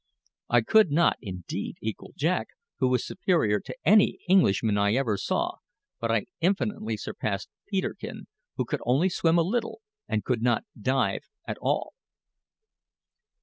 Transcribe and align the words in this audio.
I 0.49 0.61
could 0.61 0.89
not, 0.89 1.17
indeed, 1.21 1.77
equal 1.79 2.13
Jack, 2.17 2.47
who 2.79 2.87
was 2.89 3.05
superior 3.05 3.59
to 3.59 3.77
any 3.85 4.17
Englishman 4.27 4.75
I 4.75 4.95
ever 4.95 5.15
saw; 5.15 5.57
but 5.99 6.09
I 6.11 6.25
infinitely 6.39 6.97
surpassed 6.97 7.51
Peterkin, 7.67 8.25
who 8.55 8.65
could 8.65 8.81
only 8.83 9.09
swim 9.09 9.37
a 9.37 9.43
little, 9.43 9.79
and 10.07 10.25
could 10.25 10.41
not 10.41 10.65
dive 10.81 11.25
at 11.47 11.59
all. 11.61 11.93